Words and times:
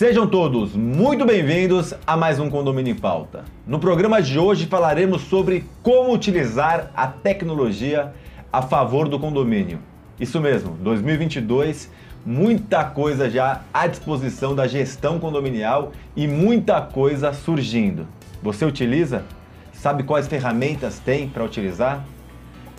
Sejam 0.00 0.26
todos 0.26 0.74
muito 0.74 1.26
bem-vindos 1.26 1.92
a 2.06 2.16
mais 2.16 2.40
um 2.40 2.48
Condomínio 2.48 2.92
em 2.92 2.98
Pauta. 2.98 3.44
No 3.66 3.78
programa 3.78 4.22
de 4.22 4.38
hoje 4.38 4.64
falaremos 4.64 5.20
sobre 5.20 5.66
como 5.82 6.14
utilizar 6.14 6.90
a 6.96 7.06
tecnologia 7.06 8.10
a 8.50 8.62
favor 8.62 9.10
do 9.10 9.20
condomínio. 9.20 9.78
Isso 10.18 10.40
mesmo, 10.40 10.70
2022, 10.80 11.90
muita 12.24 12.82
coisa 12.82 13.28
já 13.28 13.60
à 13.74 13.86
disposição 13.86 14.54
da 14.54 14.66
gestão 14.66 15.18
condominial 15.18 15.92
e 16.16 16.26
muita 16.26 16.80
coisa 16.80 17.34
surgindo. 17.34 18.08
Você 18.42 18.64
utiliza? 18.64 19.22
Sabe 19.70 20.02
quais 20.02 20.26
ferramentas 20.26 20.98
tem 20.98 21.28
para 21.28 21.44
utilizar? 21.44 22.02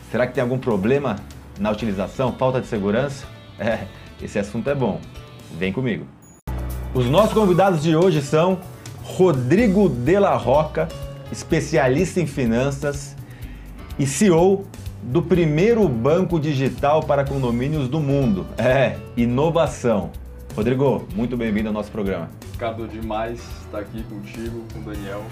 Será 0.10 0.26
que 0.26 0.34
tem 0.34 0.42
algum 0.42 0.58
problema 0.58 1.18
na 1.60 1.70
utilização? 1.70 2.32
Falta 2.32 2.60
de 2.60 2.66
segurança? 2.66 3.28
É, 3.60 3.86
esse 4.20 4.40
assunto 4.40 4.68
é 4.72 4.74
bom. 4.74 5.00
Vem 5.56 5.72
comigo. 5.72 6.08
Os 6.94 7.06
nossos 7.06 7.32
convidados 7.32 7.82
de 7.82 7.96
hoje 7.96 8.22
são 8.22 8.60
Rodrigo 9.02 9.88
Della 9.88 10.36
Roca, 10.36 10.90
especialista 11.32 12.20
em 12.20 12.28
finanças 12.28 13.16
e 13.98 14.06
CEO 14.06 14.66
do 15.02 15.22
primeiro 15.22 15.88
banco 15.88 16.38
digital 16.38 17.02
para 17.02 17.24
condomínios 17.24 17.88
do 17.88 18.02
mundo. 18.02 18.46
É, 18.58 18.98
inovação. 19.16 20.10
Rodrigo, 20.54 21.08
muito 21.16 21.38
bem-vindo 21.38 21.70
ao 21.70 21.74
nosso 21.74 21.90
programa. 21.90 22.30
Ricardo, 22.52 22.86
demais 22.90 23.40
estar 23.62 23.80
aqui 23.80 24.04
contigo, 24.04 24.62
com 24.74 24.80
o 24.80 24.84
Daniel 24.84 25.24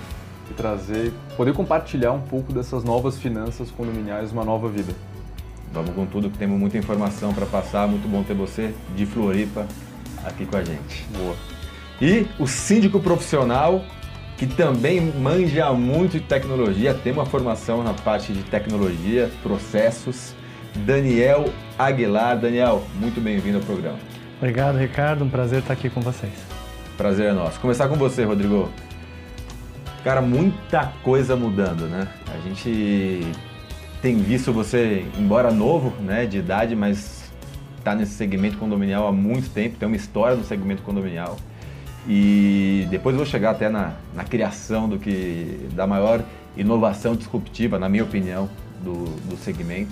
e 0.50 0.54
trazer, 0.54 1.12
poder 1.36 1.54
compartilhar 1.54 2.14
um 2.14 2.22
pouco 2.22 2.54
dessas 2.54 2.86
novas 2.86 3.18
finanças 3.18 3.70
condominiais, 3.70 4.32
uma 4.32 4.46
nova 4.46 4.70
vida. 4.70 4.94
Vamos 5.74 5.90
com 5.94 6.06
tudo, 6.06 6.30
que 6.30 6.38
temos 6.38 6.58
muita 6.58 6.78
informação 6.78 7.34
para 7.34 7.46
passar. 7.46 7.86
Muito 7.86 8.08
bom 8.08 8.24
ter 8.24 8.34
você 8.34 8.74
de 8.96 9.06
Floripa 9.06 9.68
aqui 10.30 10.46
com 10.46 10.58
a 10.58 10.64
gente. 10.64 11.06
Boa. 11.18 11.36
E 12.02 12.26
o 12.40 12.48
síndico 12.48 13.00
profissional, 13.00 13.84
que 14.38 14.48
também 14.48 15.02
manja 15.02 15.72
muito 15.74 16.14
de 16.14 16.22
tecnologia, 16.22 16.94
tem 16.94 17.12
uma 17.12 17.26
formação 17.26 17.84
na 17.84 17.94
parte 17.94 18.32
de 18.32 18.44
tecnologia, 18.44 19.30
processos. 19.44 20.34
Daniel 20.86 21.52
Aguilar. 21.78 22.38
Daniel, 22.38 22.84
muito 22.96 23.20
bem-vindo 23.20 23.58
ao 23.58 23.64
programa. 23.64 23.98
Obrigado, 24.38 24.78
Ricardo. 24.78 25.26
Um 25.26 25.30
prazer 25.30 25.60
estar 25.60 25.74
aqui 25.74 25.90
com 25.90 26.00
vocês. 26.00 26.32
Prazer 26.98 27.28
é 27.28 27.34
nosso. 27.34 27.60
Começar 27.60 27.88
com 27.88 27.96
você, 27.96 28.24
Rodrigo. 28.24 28.70
Cara, 30.04 30.22
muita 30.22 30.94
coisa 31.04 31.36
mudando, 31.36 31.88
né? 31.88 32.08
A 32.34 32.48
gente 32.48 33.26
tem 34.02 34.18
visto 34.18 34.54
você, 34.54 35.06
embora 35.18 35.52
novo, 35.52 35.94
né, 36.02 36.26
de 36.26 36.38
idade, 36.38 36.76
mas 36.76 37.19
está 37.80 37.96
nesse 37.96 38.14
segmento 38.14 38.58
condominial 38.58 39.08
há 39.08 39.12
muito 39.12 39.50
tempo, 39.50 39.78
tem 39.78 39.88
uma 39.88 39.96
história 39.96 40.36
no 40.36 40.44
segmento 40.44 40.82
condominial. 40.84 41.38
E 42.08 42.88
depois 42.90 43.16
vou 43.16 43.26
chegar 43.26 43.52
até 43.52 43.70
na, 43.70 43.94
na 44.14 44.24
criação 44.24 44.88
do 44.88 44.98
que 44.98 45.68
da 45.74 45.86
maior 45.86 46.24
inovação 46.56 47.16
disruptiva, 47.16 47.78
na 47.78 47.90
minha 47.90 48.04
opinião, 48.04 48.50
do, 48.84 49.06
do 49.28 49.38
segmento. 49.38 49.92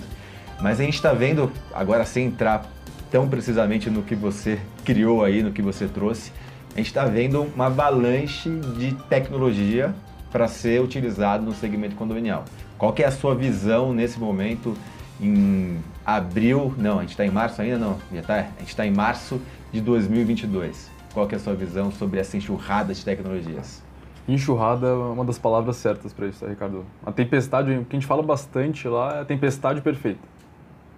Mas 0.60 0.80
a 0.80 0.84
gente 0.84 0.94
está 0.94 1.12
vendo, 1.12 1.52
agora 1.72 2.04
sem 2.04 2.26
entrar 2.26 2.66
tão 3.10 3.28
precisamente 3.28 3.88
no 3.88 4.02
que 4.02 4.14
você 4.14 4.58
criou 4.84 5.24
aí, 5.24 5.42
no 5.42 5.52
que 5.52 5.62
você 5.62 5.86
trouxe, 5.86 6.32
a 6.74 6.78
gente 6.78 6.88
está 6.88 7.04
vendo 7.04 7.42
uma 7.54 7.66
avalanche 7.66 8.50
de 8.78 8.94
tecnologia 9.08 9.94
para 10.30 10.46
ser 10.46 10.82
utilizado 10.82 11.44
no 11.44 11.54
segmento 11.54 11.96
condominial. 11.96 12.44
Qual 12.76 12.92
que 12.92 13.02
é 13.02 13.06
a 13.06 13.10
sua 13.10 13.34
visão 13.34 13.92
nesse 13.92 14.18
momento 14.18 14.76
em 15.20 15.78
abril? 16.04 16.74
Não, 16.76 16.98
a 16.98 17.02
gente 17.02 17.10
está 17.10 17.26
em 17.26 17.30
março 17.30 17.60
ainda 17.60 17.78
não? 17.78 17.98
Já 18.12 18.22
tá? 18.22 18.34
A 18.34 18.60
gente 18.60 18.68
está 18.68 18.86
em 18.86 18.90
março 18.90 19.40
de 19.72 19.80
2022. 19.80 20.90
Qual 21.12 21.26
que 21.26 21.34
é 21.34 21.38
a 21.38 21.40
sua 21.40 21.54
visão 21.54 21.90
sobre 21.90 22.20
essa 22.20 22.36
enxurrada 22.36 22.94
de 22.94 23.04
tecnologias? 23.04 23.82
Enxurrada 24.28 24.86
é 24.86 24.92
uma 24.92 25.24
das 25.24 25.38
palavras 25.38 25.76
certas 25.76 26.12
para 26.12 26.26
isso, 26.26 26.44
tá, 26.44 26.48
Ricardo. 26.48 26.84
A 27.04 27.10
tempestade, 27.10 27.72
o 27.72 27.84
que 27.84 27.96
a 27.96 27.98
gente 27.98 28.06
fala 28.06 28.22
bastante 28.22 28.86
lá 28.86 29.16
é 29.16 29.20
a 29.22 29.24
tempestade 29.24 29.80
perfeita. 29.80 30.20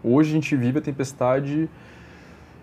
Hoje 0.02 0.30
a 0.30 0.32
gente 0.34 0.56
vive 0.56 0.78
a 0.78 0.82
tempestade 0.82 1.68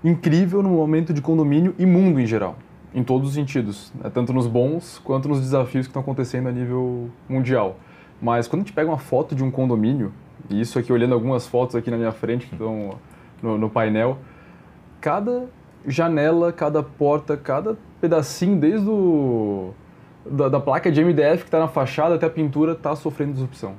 incrível 0.04 0.62
no 0.62 0.70
momento 0.70 1.14
de 1.14 1.22
condomínio 1.22 1.74
e 1.80 1.86
mundo 1.86 2.20
em 2.20 2.26
geral, 2.26 2.58
em 2.94 3.04
todos 3.04 3.30
os 3.30 3.34
sentidos, 3.36 3.92
né? 3.96 4.10
tanto 4.14 4.34
nos 4.34 4.46
bons 4.46 5.00
quanto 5.04 5.28
nos 5.30 5.40
desafios 5.40 5.88
que 5.88 5.90
estão 5.90 6.02
acontecendo 6.02 6.50
a 6.50 6.52
nível 6.52 7.10
mundial. 7.30 7.78
Mas 8.22 8.48
quando 8.48 8.62
a 8.62 8.66
gente 8.66 8.74
pega 8.74 8.90
uma 8.90 8.98
foto 8.98 9.36
de 9.36 9.44
um 9.44 9.52
condomínio, 9.52 10.12
e 10.50 10.62
isso 10.62 10.80
aqui 10.80 10.92
olhando 10.92 11.14
algumas 11.14 11.48
fotos 11.48 11.76
aqui 11.76 11.92
na 11.92 11.98
minha 11.98 12.12
frente 12.12 12.48
que 12.48 12.54
estão 12.54 12.98
no, 13.42 13.58
no 13.58 13.70
painel, 13.70 14.20
cada 15.02 15.46
janela, 15.86 16.52
cada 16.52 16.82
porta, 16.84 17.38
cada 17.38 17.78
pedacinho, 18.02 18.60
desde 18.60 18.90
o, 18.90 19.74
da, 20.26 20.50
da 20.50 20.60
placa 20.60 20.92
de 20.92 21.04
MDF 21.04 21.40
que 21.40 21.48
está 21.48 21.60
na 21.60 21.68
fachada 21.68 22.16
até 22.16 22.26
a 22.26 22.30
pintura, 22.30 22.74
está 22.74 22.96
sofrendo 22.96 23.34
disrupção. 23.34 23.76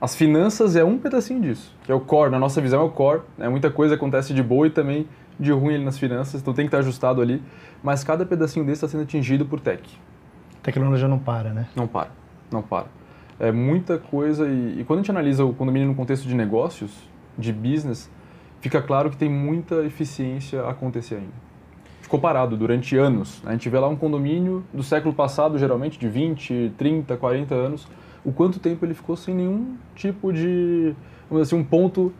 As 0.00 0.16
finanças 0.16 0.76
é 0.76 0.84
um 0.84 0.96
pedacinho 0.96 1.42
disso, 1.42 1.76
que 1.84 1.92
é 1.92 1.94
o 1.94 2.00
core, 2.00 2.30
na 2.30 2.38
nossa 2.38 2.60
visão 2.60 2.80
é 2.80 2.84
o 2.84 2.90
core, 2.90 3.20
né? 3.36 3.48
muita 3.48 3.70
coisa 3.70 3.96
acontece 3.96 4.32
de 4.32 4.42
boa 4.42 4.66
e 4.66 4.70
também 4.70 5.06
de 5.38 5.52
ruim 5.52 5.74
ali 5.74 5.84
nas 5.84 5.98
finanças, 5.98 6.40
então 6.40 6.54
tem 6.54 6.64
que 6.64 6.68
estar 6.68 6.78
ajustado 6.78 7.20
ali, 7.20 7.42
mas 7.82 8.02
cada 8.02 8.24
pedacinho 8.24 8.64
desse 8.64 8.78
está 8.78 8.88
sendo 8.88 9.02
atingido 9.02 9.44
por 9.44 9.60
tech. 9.60 9.98
A 10.58 10.62
tecnologia 10.62 11.08
não 11.08 11.18
para, 11.18 11.50
né? 11.50 11.68
Não 11.74 11.86
para, 11.86 12.10
não 12.50 12.62
para. 12.62 12.86
É 13.40 13.50
muita 13.50 13.98
coisa 13.98 14.46
e, 14.46 14.80
e 14.80 14.84
quando 14.84 14.98
a 14.98 15.02
gente 15.02 15.10
analisa 15.10 15.44
o 15.44 15.52
condomínio 15.54 15.88
no 15.88 15.94
contexto 15.94 16.28
de 16.28 16.34
negócios, 16.34 16.92
de 17.38 17.52
business, 17.52 18.10
fica 18.60 18.82
claro 18.82 19.10
que 19.10 19.16
tem 19.16 19.30
muita 19.30 19.76
eficiência 19.84 20.62
a 20.62 20.70
acontecer 20.70 21.16
ainda. 21.16 21.50
Ficou 22.02 22.20
parado 22.20 22.56
durante 22.56 22.96
anos. 22.96 23.40
A 23.46 23.52
gente 23.52 23.68
vê 23.68 23.78
lá 23.78 23.88
um 23.88 23.96
condomínio 23.96 24.64
do 24.74 24.82
século 24.82 25.14
passado, 25.14 25.58
geralmente 25.58 25.98
de 25.98 26.08
20, 26.08 26.72
30, 26.76 27.16
40 27.16 27.54
anos, 27.54 27.88
o 28.24 28.32
quanto 28.32 28.58
tempo 28.58 28.84
ele 28.84 28.94
ficou 28.94 29.16
sem 29.16 29.34
nenhum 29.34 29.76
tipo 29.94 30.32
de, 30.32 30.94
vamos 31.28 31.42
dizer 31.42 31.54
assim, 31.54 31.56
um 31.56 31.64
ponto 31.64 32.12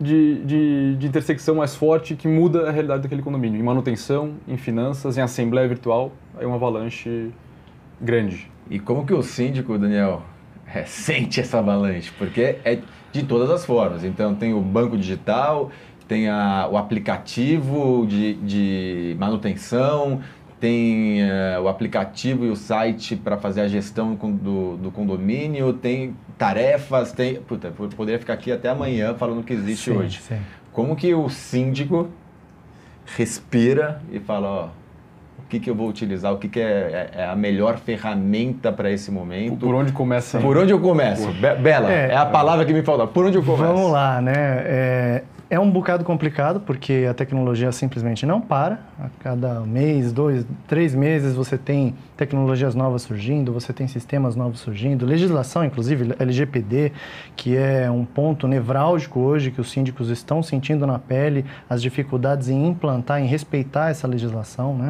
de, 0.00 0.42
de, 0.44 0.96
de, 0.96 1.06
intersecção 1.06 1.56
mais 1.56 1.74
forte 1.74 2.16
que 2.16 2.26
muda 2.26 2.68
a 2.68 2.70
realidade 2.70 3.02
daquele 3.02 3.22
condomínio. 3.22 3.60
Em 3.60 3.62
manutenção, 3.62 4.34
em 4.48 4.56
finanças, 4.56 5.16
em 5.18 5.20
assembleia 5.20 5.68
virtual, 5.68 6.12
é 6.38 6.46
uma 6.46 6.56
avalanche 6.56 7.30
grande. 8.00 8.50
E 8.70 8.78
como 8.78 9.04
que 9.04 9.12
o 9.12 9.22
síndico, 9.22 9.78
Daniel, 9.78 10.22
é, 10.74 10.84
sente 10.84 11.40
essa 11.40 11.58
avalanche? 11.58 12.10
Porque 12.18 12.56
é 12.64 12.80
de 13.12 13.22
todas 13.22 13.50
as 13.50 13.64
formas. 13.64 14.04
Então 14.04 14.34
tem 14.34 14.52
o 14.52 14.60
banco 14.60 14.96
digital, 14.96 15.70
tem 16.08 16.28
a, 16.28 16.68
o 16.70 16.76
aplicativo 16.76 18.06
de, 18.06 18.34
de 18.34 19.16
manutenção, 19.18 20.20
tem 20.60 21.22
uh, 21.22 21.62
o 21.62 21.68
aplicativo 21.68 22.44
e 22.44 22.50
o 22.50 22.56
site 22.56 23.16
para 23.16 23.36
fazer 23.36 23.60
a 23.60 23.68
gestão 23.68 24.14
do, 24.14 24.76
do, 24.76 24.90
condomínio, 24.90 25.72
tem 25.74 26.16
tarefas, 26.38 27.12
tem. 27.12 27.36
Puta, 27.36 27.72
eu 27.78 27.88
poderia 27.90 28.18
ficar 28.18 28.32
aqui 28.32 28.50
até 28.50 28.68
amanhã 28.68 29.14
falando 29.14 29.40
o 29.40 29.44
que 29.44 29.52
existe 29.52 29.90
sim, 29.90 29.96
hoje. 29.96 30.20
Sim. 30.20 30.38
Como 30.72 30.96
que 30.96 31.14
o 31.14 31.28
síndico 31.28 32.08
respira 33.04 34.02
e 34.10 34.18
fala, 34.18 34.48
ó, 34.48 34.68
o 35.44 35.46
que, 35.46 35.60
que 35.60 35.68
eu 35.68 35.74
vou 35.74 35.88
utilizar, 35.88 36.32
o 36.32 36.38
que, 36.38 36.48
que 36.48 36.58
é, 36.58 37.10
é, 37.14 37.20
é 37.20 37.26
a 37.26 37.36
melhor 37.36 37.76
ferramenta 37.76 38.72
para 38.72 38.90
esse 38.90 39.10
momento. 39.10 39.58
Por 39.58 39.74
onde 39.74 39.92
começa? 39.92 40.40
Por 40.40 40.56
onde 40.56 40.72
eu 40.72 40.80
começo? 40.80 41.30
Be 41.32 41.54
Bela, 41.62 41.92
é, 41.92 42.10
é, 42.10 42.16
a 42.16 42.26
palavra 42.26 42.64
que 42.64 42.72
me 42.72 42.82
falta. 42.82 43.06
Por 43.06 43.26
onde 43.26 43.36
eu 43.36 43.42
começo? 43.42 43.62
Vamos 43.62 43.92
lá, 43.92 44.20
né? 44.22 44.32
É, 44.36 45.22
é 45.50 45.60
um 45.60 45.70
bocado 45.70 46.02
complicado 46.02 46.60
porque 46.60 47.06
a 47.08 47.12
tecnologia 47.12 47.70
simplesmente 47.72 48.24
não 48.24 48.40
para. 48.40 48.80
A 48.98 49.10
cada 49.20 49.60
mês, 49.60 50.12
dois, 50.12 50.46
três 50.66 50.94
meses 50.94 51.34
você 51.34 51.58
tem 51.58 51.94
tecnologias 52.16 52.74
novas 52.74 53.02
surgindo, 53.02 53.52
você 53.52 53.72
tem 53.72 53.86
sistemas 53.86 54.34
novos 54.34 54.60
surgindo, 54.60 55.04
legislação, 55.04 55.62
inclusive 55.62 56.14
LGPD, 56.18 56.90
que 57.36 57.54
é 57.54 57.90
um 57.90 58.04
ponto 58.04 58.48
nevrálgico 58.48 59.20
hoje 59.20 59.50
que 59.50 59.60
os 59.60 59.70
síndicos 59.70 60.08
estão 60.08 60.42
sentindo 60.42 60.86
na 60.86 60.98
pele, 60.98 61.44
as 61.68 61.82
dificuldades 61.82 62.48
em 62.48 62.66
implantar, 62.66 63.20
em 63.20 63.26
respeitar 63.26 63.90
essa 63.90 64.08
legislação, 64.08 64.74
né? 64.74 64.88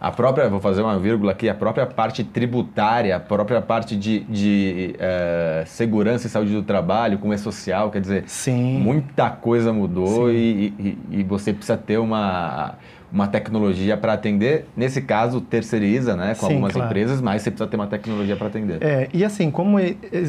A 0.00 0.10
própria, 0.10 0.48
vou 0.48 0.60
fazer 0.60 0.82
uma 0.82 0.98
vírgula 0.98 1.32
aqui, 1.32 1.48
a 1.48 1.54
própria 1.54 1.86
parte 1.86 2.22
tributária, 2.22 3.16
a 3.16 3.20
própria 3.20 3.62
parte 3.62 3.96
de, 3.96 4.20
de 4.20 4.94
uh, 4.96 5.66
segurança 5.66 6.26
e 6.26 6.30
saúde 6.30 6.52
do 6.52 6.62
trabalho, 6.62 7.18
como 7.18 7.32
é 7.32 7.36
social, 7.38 7.90
quer 7.90 8.00
dizer, 8.00 8.24
Sim. 8.26 8.78
muita 8.78 9.30
coisa 9.30 9.72
mudou 9.72 10.30
e, 10.30 10.74
e, 10.78 10.98
e, 11.10 11.22
você 11.22 11.52
precisa 11.52 11.76
ter 11.76 11.98
uma, 11.98 12.74
uma 13.14 13.28
tecnologia 13.28 13.96
para 13.96 14.12
atender. 14.12 14.66
Nesse 14.76 15.00
caso, 15.00 15.40
terceiriza 15.40 16.16
né, 16.16 16.34
com 16.34 16.46
Sim, 16.46 16.54
algumas 16.54 16.72
claro. 16.72 16.88
empresas, 16.90 17.20
mas 17.20 17.42
você 17.42 17.50
precisa 17.52 17.70
ter 17.70 17.76
uma 17.76 17.86
tecnologia 17.86 18.34
para 18.34 18.48
atender. 18.48 18.82
É, 18.82 19.08
e 19.14 19.24
assim, 19.24 19.52
como 19.52 19.78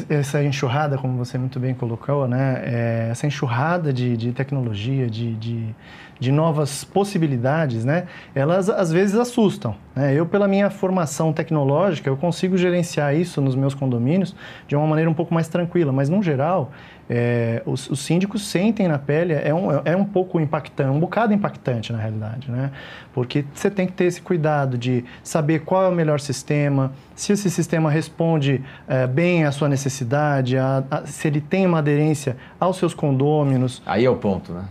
essa 0.08 0.42
enxurrada, 0.44 0.96
como 0.96 1.18
você 1.18 1.36
muito 1.36 1.58
bem 1.58 1.74
colocou, 1.74 2.28
né, 2.28 2.62
é, 2.64 3.08
essa 3.10 3.26
enxurrada 3.26 3.92
de, 3.92 4.16
de 4.16 4.32
tecnologia, 4.32 5.10
de, 5.10 5.34
de 5.34 5.74
de 6.18 6.32
novas 6.32 6.84
possibilidades, 6.84 7.84
né, 7.84 8.04
elas 8.34 8.68
às 8.68 8.90
vezes 8.90 9.16
assustam. 9.16 9.74
Né? 9.96 10.14
Eu, 10.14 10.26
pela 10.26 10.46
minha 10.46 10.68
formação 10.68 11.32
tecnológica, 11.32 12.10
eu 12.10 12.16
consigo 12.18 12.58
gerenciar 12.58 13.16
isso 13.16 13.40
nos 13.40 13.54
meus 13.54 13.74
condomínios 13.74 14.36
de 14.68 14.76
uma 14.76 14.86
maneira 14.86 15.10
um 15.10 15.14
pouco 15.14 15.32
mais 15.32 15.48
tranquila, 15.48 15.90
mas, 15.90 16.10
no 16.10 16.22
geral, 16.22 16.70
é, 17.08 17.62
os, 17.64 17.88
os, 17.88 18.00
síndicos 18.00 18.46
sentem 18.46 18.86
na 18.88 18.98
pele, 18.98 19.32
é 19.32 19.54
um, 19.54 19.68
é 19.84 19.96
um 19.96 20.04
pouco 20.04 20.38
impactante, 20.38 20.90
um 20.90 20.98
bocado 21.00 21.32
impactante 21.32 21.92
na 21.92 21.98
realidade, 21.98 22.50
né? 22.50 22.72
Porque 23.14 23.44
você 23.54 23.70
tem 23.70 23.86
que 23.86 23.92
ter 23.92 24.04
esse 24.04 24.20
cuidado 24.20 24.76
de 24.76 25.04
saber 25.22 25.60
qual 25.60 25.84
é 25.84 25.88
o 25.88 25.92
melhor 25.92 26.20
sistema, 26.20 26.92
se 27.14 27.32
esse 27.32 27.48
sistema 27.48 27.90
responde 27.90 28.62
é, 28.86 29.06
bem 29.06 29.44
à 29.44 29.52
sua 29.52 29.68
necessidade, 29.68 30.58
a, 30.58 30.84
a, 30.90 31.06
se 31.06 31.28
ele 31.28 31.40
tem 31.40 31.64
uma 31.64 31.78
aderência 31.78 32.36
aos 32.58 32.76
seus 32.76 32.92
condôminos. 32.92 33.82
Aí 33.86 34.04
é 34.04 34.10
o 34.10 34.16
ponto, 34.16 34.52
né? 34.52 34.64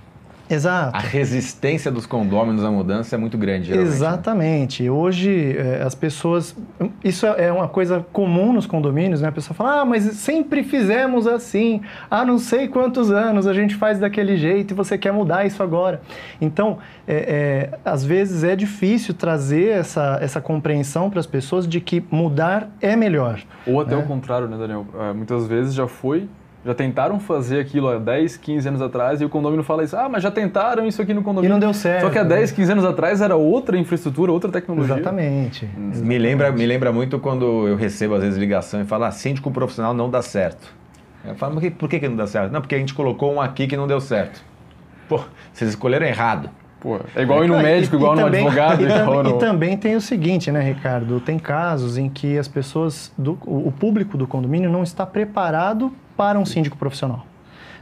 Exato. 0.50 0.96
A 0.96 1.00
resistência 1.00 1.92
dos 1.92 2.06
condôminos 2.06 2.64
à 2.64 2.70
mudança 2.70 3.16
é 3.16 3.18
muito 3.18 3.38
grande. 3.38 3.68
Geralmente, 3.68 3.90
né? 3.90 3.96
Exatamente. 3.96 4.84
Né? 4.84 4.92
Hoje, 4.92 5.58
é, 5.58 5.82
as 5.84 5.96
pessoas. 5.96 6.56
Isso 7.04 7.26
é 7.26 7.52
uma 7.52 7.68
coisa 7.68 8.06
comum 8.14 8.54
nos 8.54 8.68
condomínios, 8.68 9.22
né? 9.22 9.30
A 9.30 9.32
pessoa 9.32 9.56
fala, 9.56 9.82
ah, 9.82 9.86
mas 9.86 10.04
sempre 10.04 10.64
fizemos 10.64 11.26
assim. 11.26 11.82
Há 12.10 12.24
não 12.24 12.38
sei 12.38 12.68
quantos 12.68 13.12
anos 13.12 13.48
a 13.48 13.54
gente 13.54 13.76
faz 13.76 14.00
daquele 14.00 14.38
jeito 14.38 14.72
e 14.72 14.74
você 14.76 14.98
quer 14.98 15.12
mudar 15.12 15.46
isso 15.46 15.64
agora. 15.64 16.02
Então, 16.40 16.78
é, 17.08 17.72
é, 17.74 17.80
às 17.84 18.04
vezes 18.04 18.44
é 18.44 18.56
difícil 18.56 19.14
trazer 19.14 19.70
essa, 19.70 20.20
essa 20.22 20.40
compreensão 20.40 21.10
para 21.10 21.20
as 21.20 21.26
pessoas 21.28 21.68
de 21.68 21.82
que 21.82 22.04
mudar 22.12 22.70
é 22.82 22.96
melhor. 22.96 23.42
Ou 23.66 23.82
até 23.82 23.96
né? 23.96 24.04
o 24.04 24.08
contrário, 24.08 24.48
né, 24.48 24.58
Daniel? 24.58 24.86
É, 25.00 25.14
muitas 25.14 25.48
vezes 25.48 25.74
já 25.74 25.88
foi 25.88 26.28
já 26.66 26.74
tentaram 26.74 27.20
fazer 27.20 27.60
aquilo 27.60 27.88
há 27.88 28.00
10, 28.00 28.38
15 28.38 28.68
anos 28.68 28.82
atrás 28.82 29.22
e 29.22 29.26
o 29.26 29.30
condomínio 29.30 29.64
fala 29.64 29.84
isso, 29.84 29.96
ah, 29.96 30.10
mas 30.10 30.24
já 30.24 30.32
tentaram 30.32 30.88
isso 30.88 31.00
aqui 31.00 31.14
no 31.14 31.22
condomínio. 31.22 31.52
E 31.52 31.54
não 31.54 31.60
deu 31.60 31.72
certo. 31.74 32.02
Só 32.02 32.10
que 32.10 32.18
há 32.18 32.24
10, 32.24 32.52
15 32.54 32.72
anos 32.72 32.86
atrás 32.86 33.22
era 33.22 33.36
outra 33.36 33.78
infraestrutura, 33.78 34.32
outra 34.32 34.52
tecnologia. 34.52 34.96
Exatamente. 34.96 35.66
Exatamente. 35.66 36.00
Me, 36.00 36.18
lembra, 36.18 36.52
me 36.52 36.66
lembra 36.66 36.92
muito 36.92 37.20
quando 37.20 37.68
eu 37.68 37.76
recebo 37.76 38.16
às 38.16 38.24
vezes 38.24 38.40
ligação 38.40 38.82
e 38.82 38.86
falo, 38.86 39.04
ah, 39.04 39.12
síndico 39.12 39.52
profissional 39.52 39.94
não 39.94 40.10
dá 40.10 40.24
certo. 40.24 40.74
Eu 41.24 41.36
falo, 41.36 41.54
mas 41.56 41.72
por 41.74 41.88
que, 41.88 42.00
que 42.00 42.08
não 42.08 42.16
dá 42.16 42.26
certo? 42.26 42.52
Não, 42.52 42.62
porque 42.62 42.74
a 42.74 42.80
gente 42.80 42.96
colocou 42.96 43.32
um 43.32 43.40
aqui 43.40 43.68
que 43.68 43.78
não 43.78 43.86
deu 43.86 44.02
certo. 44.02 44.44
Pô, 45.08 45.22
vocês 45.54 45.70
escolheram 45.70 46.08
errado. 46.08 46.50
Pô, 46.80 47.00
é 47.16 47.22
igual 47.22 47.44
ir 47.44 47.48
no 47.48 47.60
médico, 47.60 47.96
igual 47.96 48.14
e, 48.14 48.20
no 48.20 48.26
também, 48.26 48.46
advogado. 48.46 48.82
E, 48.82 48.86
igual 48.86 49.24
no... 49.24 49.30
e 49.30 49.34
também 49.38 49.78
tem 49.78 49.96
o 49.96 50.02
seguinte, 50.02 50.52
né, 50.52 50.62
Ricardo? 50.62 51.20
Tem 51.20 51.38
casos 51.38 51.96
em 51.98 52.10
que 52.10 52.40
as 52.40 52.48
pessoas, 52.48 53.12
do, 53.16 53.38
o 53.46 53.72
público 53.72 54.18
do 54.18 54.26
condomínio 54.26 54.70
não 54.70 54.82
está 54.82 55.06
preparado 55.06 55.94
para 56.16 56.40
um 56.40 56.46
síndico 56.46 56.78
profissional. 56.78 57.26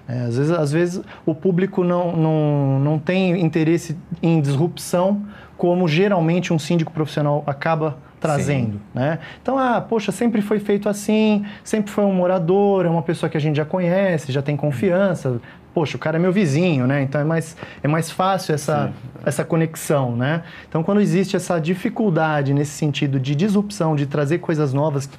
É, 0.07 0.19
às, 0.21 0.37
vezes, 0.37 0.51
às 0.51 0.71
vezes 0.71 1.01
o 1.25 1.33
público 1.33 1.83
não, 1.83 2.15
não, 2.15 2.79
não 2.79 2.99
tem 2.99 3.39
interesse 3.39 3.97
em 4.21 4.41
disrupção, 4.41 5.23
como 5.57 5.87
geralmente 5.87 6.51
um 6.51 6.59
síndico 6.59 6.91
profissional 6.91 7.43
acaba 7.47 7.97
trazendo, 8.19 8.73
Sim. 8.73 8.79
né? 8.93 9.19
Então, 9.41 9.57
ah, 9.57 9.81
poxa, 9.81 10.11
sempre 10.11 10.41
foi 10.41 10.59
feito 10.59 10.87
assim, 10.87 11.45
sempre 11.63 11.91
foi 11.91 12.05
um 12.05 12.13
morador, 12.13 12.85
é 12.85 12.89
uma 12.89 13.01
pessoa 13.01 13.29
que 13.29 13.35
a 13.35 13.39
gente 13.39 13.57
já 13.57 13.65
conhece, 13.65 14.31
já 14.31 14.41
tem 14.41 14.55
confiança. 14.55 15.41
Poxa, 15.73 15.97
o 15.97 15.99
cara 15.99 16.17
é 16.17 16.19
meu 16.19 16.31
vizinho, 16.31 16.85
né? 16.87 17.01
Então 17.01 17.19
é 17.19 17.23
mais, 17.23 17.57
é 17.81 17.87
mais 17.87 18.11
fácil 18.11 18.55
essa, 18.55 18.93
essa 19.25 19.43
conexão, 19.43 20.15
né? 20.15 20.43
Então, 20.69 20.83
quando 20.83 21.01
existe 21.01 21.35
essa 21.35 21.59
dificuldade 21.59 22.53
nesse 22.53 22.71
sentido 22.71 23.19
de 23.19 23.35
disrupção, 23.35 23.95
de 23.95 24.05
trazer 24.05 24.37
coisas 24.37 24.71
novas 24.73 25.09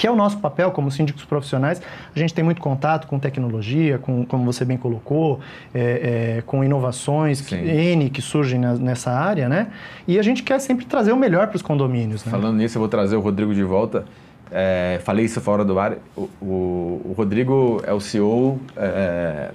que 0.00 0.06
é 0.06 0.10
o 0.10 0.16
nosso 0.16 0.38
papel 0.38 0.70
como 0.70 0.90
síndicos 0.90 1.26
profissionais. 1.26 1.82
A 2.16 2.18
gente 2.18 2.32
tem 2.32 2.42
muito 2.42 2.58
contato 2.58 3.06
com 3.06 3.18
tecnologia, 3.18 3.98
com, 3.98 4.24
como 4.24 4.50
você 4.50 4.64
bem 4.64 4.78
colocou, 4.78 5.40
é, 5.74 6.38
é, 6.38 6.42
com 6.46 6.64
inovações 6.64 7.42
que, 7.42 7.54
N 7.54 8.08
que 8.08 8.22
surgem 8.22 8.58
na, 8.58 8.72
nessa 8.76 9.10
área, 9.10 9.46
né? 9.46 9.66
E 10.08 10.18
a 10.18 10.22
gente 10.22 10.42
quer 10.42 10.58
sempre 10.58 10.86
trazer 10.86 11.12
o 11.12 11.18
melhor 11.18 11.48
para 11.48 11.56
os 11.56 11.60
condomínios. 11.60 12.24
Né? 12.24 12.30
Falando 12.30 12.56
nisso, 12.56 12.78
eu 12.78 12.80
vou 12.80 12.88
trazer 12.88 13.14
o 13.14 13.20
Rodrigo 13.20 13.54
de 13.54 13.62
volta. 13.62 14.06
É, 14.50 15.02
falei 15.04 15.26
isso 15.26 15.38
fora 15.38 15.66
do 15.66 15.78
ar. 15.78 15.98
O, 16.16 16.30
o, 16.40 17.02
o 17.04 17.14
Rodrigo 17.14 17.82
é 17.86 17.92
o 17.92 18.00
CEO, 18.00 18.58
é, 18.78 19.50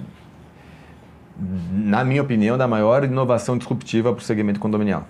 na 1.72 2.04
minha 2.04 2.22
opinião, 2.22 2.56
da 2.56 2.68
maior 2.68 3.02
inovação 3.02 3.58
disruptiva 3.58 4.12
para 4.12 4.22
o 4.22 4.24
segmento 4.24 4.60
condominial. 4.60 5.08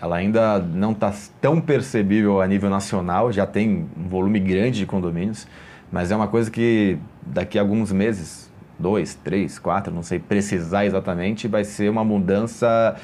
Ela 0.00 0.16
ainda 0.16 0.58
não 0.58 0.92
está 0.92 1.12
tão 1.40 1.60
percebível 1.60 2.40
a 2.40 2.46
nível 2.46 2.70
nacional, 2.70 3.32
já 3.32 3.46
tem 3.46 3.86
um 3.96 4.08
volume 4.08 4.38
grande 4.38 4.78
de 4.78 4.86
condomínios, 4.86 5.46
mas 5.90 6.10
é 6.10 6.16
uma 6.16 6.28
coisa 6.28 6.50
que 6.50 6.98
daqui 7.20 7.58
a 7.58 7.62
alguns 7.62 7.90
meses, 7.90 8.50
dois, 8.78 9.14
três, 9.14 9.58
quatro, 9.58 9.92
não 9.92 10.02
sei 10.02 10.18
precisar 10.18 10.86
exatamente, 10.86 11.48
vai 11.48 11.64
ser 11.64 11.90
uma 11.90 12.04
mudança 12.04 12.96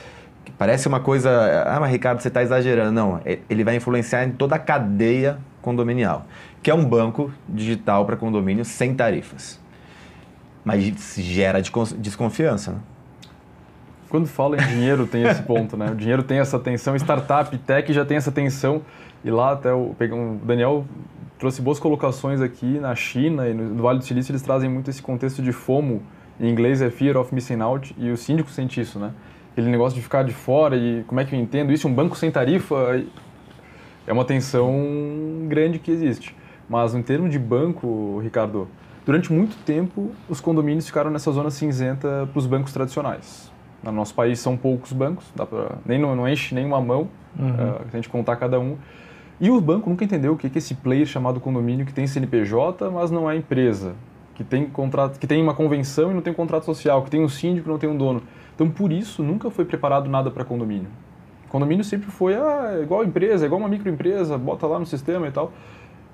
que 0.44 0.52
parece 0.52 0.87
uma 0.87 1.00
coisa. 1.00 1.64
Ah, 1.67 1.81
mas 1.81 1.91
Ricardo, 1.91 2.20
você 2.20 2.29
está 2.29 2.43
exagerando. 2.43 2.93
Não, 2.93 3.20
é, 3.25 3.38
ele 3.49 3.64
vai 3.64 3.76
influenciar 3.76 4.25
em 4.25 4.31
toda 4.31 4.55
a 4.56 4.58
cadeia 4.58 5.38
condominial, 5.62 6.26
que 6.62 6.70
é 6.70 6.75
um 6.75 6.85
banco 6.85 7.32
digital 7.49 8.05
para 8.05 8.17
condomínios 8.17 8.69
sem 8.69 8.94
tarifas. 8.94 9.58
Mas 10.64 11.17
gera 11.17 11.61
desconfiança. 11.99 12.73
Né? 12.73 12.79
Quando 14.14 14.28
fala 14.28 14.56
em 14.56 14.64
dinheiro, 14.69 15.08
tem 15.08 15.25
esse 15.25 15.43
ponto, 15.43 15.76
né? 15.76 15.90
O 15.90 15.96
dinheiro 15.96 16.22
tem 16.22 16.38
essa 16.38 16.56
tensão, 16.56 16.94
startup, 16.94 17.58
tech 17.58 17.93
já 17.93 18.05
tem 18.05 18.16
essa 18.16 18.31
tensão. 18.31 18.81
E 19.25 19.28
lá 19.28 19.50
até 19.50 19.75
o, 19.75 19.90
o 19.90 20.40
Daniel 20.44 20.84
trouxe 21.37 21.61
boas 21.61 21.81
colocações 21.81 22.40
aqui 22.40 22.78
na 22.78 22.94
China 22.94 23.49
e 23.49 23.52
no 23.52 23.82
Vale 23.82 23.99
do 23.99 24.05
Silício, 24.05 24.31
eles 24.31 24.40
trazem 24.43 24.70
muito 24.70 24.88
esse 24.88 25.02
contexto 25.02 25.43
de 25.43 25.50
FOMO, 25.50 26.00
em 26.38 26.49
inglês 26.49 26.81
é 26.81 26.90
Fear 26.90 27.16
of 27.16 27.34
Missing 27.34 27.61
Out, 27.61 27.93
e 27.99 28.08
o 28.12 28.16
síndico 28.16 28.50
sente 28.50 28.81
isso, 28.81 29.00
né? 29.00 29.11
Aquele 29.50 29.69
negócio 29.69 29.96
de 29.96 30.02
ficar 30.05 30.22
de 30.22 30.32
fora 30.32 30.76
e 30.76 31.02
como 31.08 31.19
é 31.19 31.25
que 31.25 31.34
eu 31.34 31.40
entendo 31.40 31.72
isso? 31.72 31.88
Um 31.88 31.93
banco 31.93 32.16
sem 32.16 32.31
tarifa 32.31 33.02
é 34.06 34.12
uma 34.12 34.25
tensão 34.25 35.44
grande 35.49 35.81
que 35.81 35.90
existe. 35.90 36.37
Mas 36.69 36.94
em 36.94 37.02
termos 37.02 37.32
de 37.32 37.38
banco, 37.40 38.20
Ricardo, 38.22 38.69
durante 39.05 39.32
muito 39.32 39.56
tempo 39.64 40.12
os 40.28 40.40
condomínios 40.40 40.87
ficaram 40.87 41.11
nessa 41.11 41.32
zona 41.32 41.50
cinzenta 41.50 42.28
para 42.32 42.38
os 42.38 42.46
bancos 42.46 42.72
tradicionais. 42.72 43.52
No 43.84 43.92
nosso 43.92 44.14
país 44.14 44.38
são 44.38 44.56
poucos 44.56 44.92
bancos, 44.92 45.31
dá 45.34 45.44
pra, 45.44 45.76
nem 45.84 45.98
não, 45.98 46.16
não 46.16 46.28
enche 46.28 46.54
nenhuma 46.54 46.81
mão, 46.81 47.08
uhum. 47.38 47.50
uh, 47.50 47.90
se 47.90 47.96
a 47.96 47.96
gente 47.96 48.08
contar 48.08 48.36
cada 48.36 48.58
um. 48.58 48.76
E 49.40 49.50
o 49.50 49.60
banco 49.60 49.90
nunca 49.90 50.04
entendeu 50.04 50.32
o 50.32 50.36
que 50.36 50.46
é 50.46 50.50
esse 50.54 50.75
player 50.75 51.06
chamado 51.06 51.40
condomínio 51.40 51.84
que 51.84 51.92
tem 51.92 52.06
CNPJ, 52.06 52.90
mas 52.90 53.10
não 53.10 53.31
é 53.31 53.36
empresa, 53.36 53.94
que 54.34 54.44
tem 54.44 54.66
contrato, 54.66 55.19
que 55.19 55.26
tem 55.26 55.42
uma 55.42 55.54
convenção 55.54 56.10
e 56.10 56.14
não 56.14 56.22
tem 56.22 56.32
um 56.32 56.36
contrato 56.36 56.64
social, 56.64 57.02
que 57.02 57.10
tem 57.10 57.22
um 57.22 57.28
síndico 57.28 57.69
e 57.69 57.70
não 57.70 57.78
tem 57.78 57.88
um 57.88 57.96
dono. 57.96 58.22
Então, 58.54 58.70
por 58.70 58.92
isso, 58.92 59.22
nunca 59.22 59.50
foi 59.50 59.64
preparado 59.64 60.08
nada 60.08 60.30
para 60.30 60.44
condomínio. 60.44 60.88
Condomínio 61.48 61.84
sempre 61.84 62.10
foi 62.10 62.34
ah, 62.34 62.76
é 62.78 62.82
igual 62.82 63.04
empresa, 63.04 63.44
é 63.44 63.46
igual 63.46 63.60
uma 63.60 63.69
microempresa, 63.69 64.38
bota 64.38 64.66
lá 64.66 64.78
no 64.78 64.87
sistema 64.87 65.26
e 65.28 65.30
tal 65.30 65.52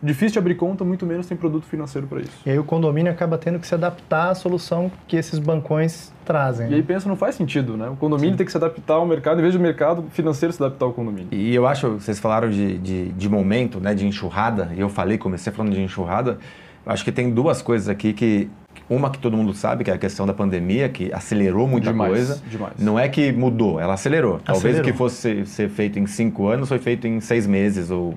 difícil 0.03 0.35
de 0.35 0.39
abrir 0.39 0.55
conta, 0.55 0.85
muito 0.85 1.05
menos 1.05 1.27
tem 1.27 1.37
produto 1.37 1.65
financeiro 1.67 2.07
para 2.07 2.21
isso. 2.21 2.33
E 2.45 2.51
aí 2.51 2.59
o 2.59 2.65
condomínio 2.65 3.13
acaba 3.13 3.37
tendo 3.37 3.59
que 3.59 3.67
se 3.67 3.75
adaptar 3.75 4.31
à 4.31 4.35
solução 4.35 4.91
que 5.07 5.17
esses 5.17 5.39
bancões 5.39 6.13
trazem. 6.25 6.69
E 6.69 6.71
né? 6.71 6.77
aí 6.77 6.83
pensa, 6.83 7.09
não 7.09 7.17
faz 7.17 7.35
sentido, 7.35 7.77
né? 7.77 7.89
O 7.89 7.97
condomínio 7.97 8.33
Sim. 8.33 8.39
tem 8.39 8.47
que 8.47 8.53
se 8.53 8.59
adaptar 8.59 8.95
ao 8.95 9.07
mercado, 9.07 9.39
em 9.39 9.43
vez 9.43 9.55
do 9.55 9.61
mercado 9.61 10.05
financeiro 10.11 10.53
se 10.53 10.63
adaptar 10.63 10.87
ao 10.87 10.93
condomínio. 10.93 11.29
E 11.33 11.55
eu 11.55 11.67
acho, 11.67 11.91
vocês 11.95 12.19
falaram 12.19 12.49
de, 12.49 12.79
de, 12.79 13.09
de 13.11 13.29
momento, 13.29 13.81
né, 13.81 13.95
de 13.95 14.07
enxurrada, 14.07 14.71
e 14.75 14.81
eu 14.81 14.89
falei, 14.89 15.19
comecei 15.19 15.53
falando 15.53 15.73
de 15.73 15.83
enxurrada, 15.83 16.39
acho 16.87 17.05
que 17.05 17.13
tem 17.13 17.31
duas 17.31 17.61
coisas 17.61 17.89
aqui 17.89 18.13
que 18.13 18.49
uma 18.89 19.11
que 19.11 19.19
todo 19.19 19.37
mundo 19.37 19.53
sabe, 19.55 19.85
que 19.85 19.91
é 19.91 19.95
a 19.95 19.99
questão 19.99 20.27
da 20.27 20.35
pandemia, 20.35 20.89
que 20.89 21.13
acelerou 21.13 21.69
muita 21.69 21.93
demais, 21.93 22.11
coisa. 22.11 22.43
Demais. 22.51 22.73
Não 22.79 22.99
é 22.99 23.09
que 23.09 23.31
mudou, 23.31 23.79
ela 23.79 23.95
acelerou. 23.95 24.41
Talvez 24.45 24.75
acelerou. 24.75 24.89
o 24.89 24.93
que 24.93 24.99
fosse 24.99 25.17
ser, 25.17 25.47
ser 25.47 25.69
feito 25.69 25.99
em 25.99 26.07
cinco 26.07 26.49
anos 26.49 26.69
foi 26.69 26.79
feito 26.79 27.07
em 27.07 27.21
seis 27.21 27.47
meses 27.47 27.91
ou 27.91 28.15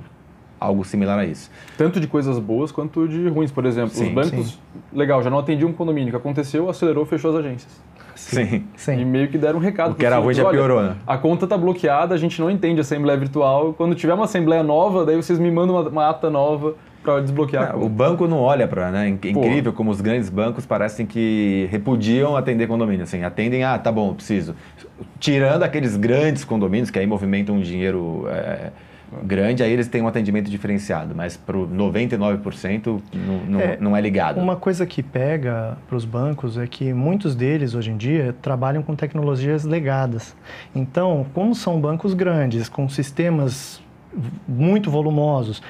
algo 0.64 0.84
similar 0.86 1.20
a 1.20 1.26
isso. 1.26 1.52
Tanto 1.78 2.00
de 2.00 2.08
coisas 2.08 2.40
boas 2.40 2.72
quanto 2.72 3.08
de 3.08 3.28
ruins, 3.28 3.52
por 3.52 3.66
exemplo. 3.66 3.92
Sim, 3.92 4.08
os 4.08 4.14
bancos, 4.14 4.52
sim. 4.52 4.58
legal, 4.94 5.22
já 5.22 5.30
não 5.30 5.40
atendiam 5.40 5.70
um 5.70 5.74
condomínio. 5.74 6.08
O 6.08 6.12
que 6.12 6.18
aconteceu, 6.18 6.70
acelerou, 6.70 7.06
fechou 7.06 7.32
as 7.32 7.38
agências. 7.38 7.82
Sim. 8.16 8.64
sim. 8.76 9.00
E 9.00 9.06
meio 9.06 9.28
que 9.28 9.38
deram 9.38 9.60
um 9.60 9.62
recado. 9.62 9.92
O 9.92 9.96
que 9.96 10.06
era 10.06 10.18
ruim 10.18 10.34
já 10.34 10.50
piorou, 10.50 10.82
né? 10.82 10.96
A 11.06 11.18
conta 11.18 11.46
está 11.46 11.58
bloqueada, 11.58 12.16
a 12.16 12.18
gente 12.18 12.40
não 12.40 12.50
entende 12.50 12.80
a 12.80 12.82
assembleia 12.82 13.20
virtual. 13.20 13.74
Quando 13.74 13.96
tiver 13.96 14.14
uma 14.14 14.26
assembleia 14.26 14.64
nova, 14.64 15.06
daí 15.06 15.16
vocês 15.16 15.40
me 15.40 15.52
mandam 15.52 15.76
uma, 15.76 15.90
uma 15.90 16.10
ata 16.10 16.30
nova 16.30 16.76
para 17.04 17.20
desbloquear. 17.20 17.78
o 17.78 17.90
banco 17.90 18.28
não 18.28 18.40
olha 18.40 18.66
para, 18.66 18.90
né? 18.90 19.10
Incrível 19.10 19.74
Pô. 19.74 19.78
como 19.78 19.92
os 19.92 20.00
grandes 20.00 20.30
bancos 20.30 20.66
parecem 20.66 21.06
que 21.06 21.68
repudiam 21.70 22.38
atender 22.38 22.66
condomínio, 22.66 23.04
assim, 23.04 23.24
atendem, 23.24 23.64
ah, 23.64 23.78
tá 23.78 23.92
bom, 23.92 24.14
preciso. 24.14 24.56
Tirando 25.20 25.64
aqueles 25.64 25.98
grandes 25.98 26.46
condomínios 26.46 26.90
que 26.90 26.98
aí 26.98 27.06
movimentam 27.06 27.56
um 27.56 27.62
dinheiro 27.62 28.26
é, 28.30 28.72
grande, 29.24 29.62
aí 29.64 29.72
eles 29.72 29.88
têm 29.88 30.02
um 30.02 30.08
atendimento 30.08 30.50
diferenciado, 30.50 31.14
mas 31.16 31.38
para 31.38 31.58
o 31.58 31.68
99% 31.68 33.02
não, 33.14 33.38
não, 33.46 33.60
é, 33.60 33.78
não 33.80 33.98
é 33.98 34.02
ligado. 34.02 34.40
Uma 34.40 34.56
coisa 34.56 34.86
que 34.86 35.04
pega 35.04 35.78
para 35.88 35.96
os 35.96 36.06
bancos 36.06 36.58
é 36.58 36.66
que 36.66 36.94
muitos 36.94 37.36
deles, 37.36 37.76
hoje 37.76 37.92
em 37.92 37.98
dia, 37.98 38.36
trabalham 38.42 38.82
com 38.82 38.96
tecnologias 38.96 39.64
legadas. 39.64 40.36
Então, 40.74 41.26
como 41.34 41.54
são 41.54 41.80
bancos 41.80 42.14
grandes, 42.14 42.70
com 42.70 42.88
sistemas 42.90 43.82
muito 44.48 44.90
volumosos, 44.90 45.62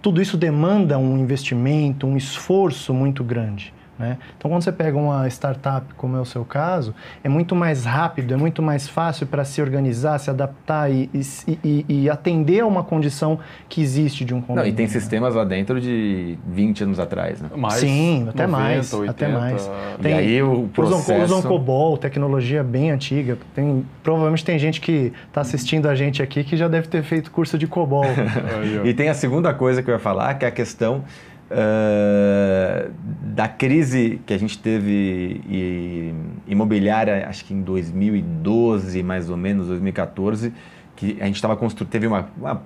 tudo 0.00 0.20
isso 0.20 0.36
demanda 0.36 0.98
um 0.98 1.16
investimento, 1.16 2.06
um 2.06 2.16
esforço 2.16 2.92
muito 2.92 3.22
grande. 3.22 3.72
Né? 3.98 4.16
Então, 4.36 4.50
quando 4.50 4.62
você 4.62 4.72
pega 4.72 4.96
uma 4.96 5.28
startup, 5.28 5.86
como 5.94 6.16
é 6.16 6.20
o 6.20 6.24
seu 6.24 6.44
caso, 6.44 6.94
é 7.22 7.28
muito 7.28 7.54
mais 7.54 7.84
rápido, 7.84 8.32
é 8.34 8.36
muito 8.36 8.62
mais 8.62 8.88
fácil 8.88 9.26
para 9.26 9.44
se 9.44 9.60
organizar, 9.60 10.18
se 10.18 10.30
adaptar 10.30 10.90
e, 10.90 11.10
e, 11.12 11.58
e, 11.62 11.84
e, 11.88 12.10
atender 12.10 12.60
a 12.60 12.66
uma 12.66 12.82
condição 12.82 13.38
que 13.68 13.82
existe 13.82 14.24
de 14.24 14.34
um 14.34 14.40
condomínio. 14.40 14.64
Não, 14.64 14.72
e 14.72 14.74
tem 14.74 14.88
sistemas 14.88 15.34
lá 15.34 15.44
dentro 15.44 15.80
de 15.80 16.38
20 16.46 16.84
anos 16.84 16.98
atrás, 16.98 17.40
né? 17.40 17.50
Mais, 17.54 17.74
Sim, 17.74 18.26
até 18.28 18.46
90, 18.46 18.48
mais, 18.48 18.92
80. 18.92 19.10
até 19.10 19.28
mais. 19.28 19.70
Tem, 20.00 20.12
e 20.12 20.14
aí 20.14 20.42
o 20.42 20.68
processo... 20.68 21.12
Usam, 21.12 21.38
usam 21.38 21.42
COBOL, 21.42 21.98
tecnologia 21.98 22.64
bem 22.64 22.90
antiga. 22.90 23.36
Tem, 23.54 23.84
provavelmente 24.02 24.44
tem 24.44 24.58
gente 24.58 24.80
que 24.80 25.12
está 25.28 25.42
assistindo 25.42 25.88
a 25.88 25.94
gente 25.94 26.22
aqui 26.22 26.42
que 26.42 26.56
já 26.56 26.66
deve 26.66 26.88
ter 26.88 27.02
feito 27.02 27.30
curso 27.30 27.58
de 27.58 27.66
COBOL. 27.66 28.04
e 28.84 28.94
tem 28.94 29.10
a 29.10 29.14
segunda 29.14 29.52
coisa 29.52 29.82
que 29.82 29.90
eu 29.90 29.94
ia 29.94 30.00
falar, 30.00 30.34
que 30.34 30.44
é 30.44 30.48
a 30.48 30.52
questão 30.52 31.04
uh, 31.52 32.90
da 33.22 33.48
crise 33.48 34.20
que 34.26 34.32
a 34.34 34.38
gente 34.38 34.58
teve 34.58 36.14
imobiliária, 36.46 37.26
acho 37.28 37.44
que 37.44 37.54
em 37.54 37.62
2012, 37.62 39.02
mais 39.02 39.30
ou 39.30 39.36
menos, 39.36 39.68
2014, 39.68 40.52
que 40.96 41.16
a 41.20 41.26
gente 41.26 41.36
estava 41.36 41.56
construindo, 41.56 41.90
teve 41.90 42.06
uma, 42.06 42.28
uma 42.36 42.62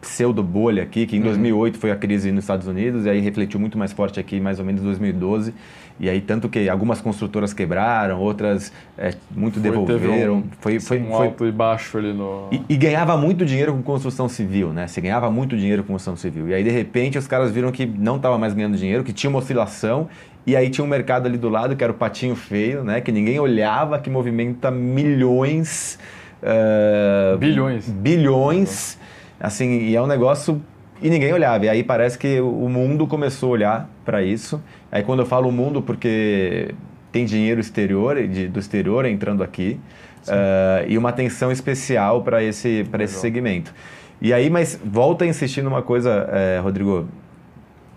pseudo 0.00 0.42
bolha 0.42 0.82
aqui, 0.82 1.06
que 1.06 1.16
em 1.16 1.20
2008 1.20 1.74
uhum. 1.74 1.80
foi 1.80 1.90
a 1.90 1.96
crise 1.96 2.30
nos 2.30 2.44
Estados 2.44 2.66
Unidos, 2.66 3.04
e 3.04 3.10
aí 3.10 3.20
refletiu 3.20 3.58
muito 3.58 3.76
mais 3.76 3.92
forte 3.92 4.20
aqui, 4.20 4.40
mais 4.40 4.58
ou 4.58 4.64
menos 4.64 4.80
em 4.80 4.84
2012. 4.84 5.52
E 6.00 6.08
aí, 6.08 6.20
tanto 6.20 6.48
que 6.48 6.68
algumas 6.68 7.00
construtoras 7.00 7.52
quebraram, 7.52 8.20
outras 8.20 8.72
é, 8.96 9.14
muito 9.34 9.60
foi, 9.60 9.62
devolveram. 9.70 10.36
Um, 10.36 10.44
foi, 10.60 10.78
foi, 10.78 11.00
um 11.00 11.06
foi, 11.06 11.26
alto 11.26 11.46
e 11.46 11.50
baixo 11.50 11.98
ali 11.98 12.12
no. 12.12 12.48
E, 12.52 12.62
e, 12.68 12.76
ganhava 12.76 13.16
muito 13.16 13.44
dinheiro 13.44 13.72
com 13.72 13.82
construção 13.82 14.28
civil, 14.28 14.72
né? 14.72 14.86
Você 14.86 15.00
ganhava 15.00 15.28
muito 15.28 15.56
dinheiro 15.56 15.82
com 15.82 15.94
construção 15.94 16.16
civil. 16.16 16.48
E 16.48 16.54
aí, 16.54 16.62
de 16.62 16.70
repente, 16.70 17.18
os 17.18 17.26
caras 17.26 17.50
viram 17.50 17.72
que 17.72 17.84
não 17.84 18.16
estava 18.16 18.38
mais 18.38 18.54
ganhando 18.54 18.76
dinheiro, 18.76 19.02
que 19.02 19.12
tinha 19.12 19.28
uma 19.28 19.40
oscilação. 19.40 20.08
E 20.46 20.54
aí 20.54 20.70
tinha 20.70 20.84
um 20.84 20.88
mercado 20.88 21.26
ali 21.26 21.36
do 21.36 21.48
lado, 21.48 21.74
que 21.74 21.82
era 21.82 21.92
o 21.92 21.96
patinho 21.96 22.36
feio, 22.36 22.84
né? 22.84 23.00
Que 23.00 23.10
ninguém 23.10 23.40
olhava, 23.40 23.98
que 23.98 24.08
movimenta 24.08 24.70
milhões. 24.70 25.98
Uh, 26.40 27.36
bilhões. 27.38 27.88
Bilhões. 27.88 28.98
Assim, 29.40 29.80
e 29.80 29.96
é 29.96 30.02
um 30.02 30.06
negócio 30.06 30.60
e 31.00 31.08
ninguém 31.08 31.32
olhava. 31.32 31.64
E 31.64 31.68
aí 31.68 31.84
parece 31.84 32.18
que 32.18 32.40
o 32.40 32.68
mundo 32.68 33.06
começou 33.06 33.50
a 33.50 33.52
olhar 33.52 33.90
para 34.04 34.22
isso. 34.22 34.60
Aí 34.90 35.02
quando 35.02 35.20
eu 35.20 35.26
falo 35.26 35.48
o 35.48 35.52
mundo, 35.52 35.80
porque 35.80 36.74
tem 37.12 37.24
dinheiro 37.24 37.60
exterior, 37.60 38.26
de, 38.26 38.48
do 38.48 38.58
exterior 38.58 39.04
entrando 39.04 39.42
aqui, 39.42 39.80
uh, 40.26 40.86
e 40.88 40.98
uma 40.98 41.08
atenção 41.10 41.50
especial 41.52 42.22
para 42.22 42.42
esse, 42.42 42.86
esse 43.00 43.14
segmento. 43.14 43.72
E 44.20 44.32
aí, 44.32 44.50
mas 44.50 44.78
volta 44.84 45.24
a 45.24 45.28
insistir 45.28 45.62
numa 45.62 45.80
coisa, 45.80 46.28
eh, 46.32 46.58
Rodrigo, 46.60 47.06